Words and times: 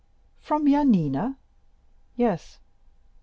"From 0.39 0.65
Yanina?" 0.65 1.35
"Yes." 2.15 2.57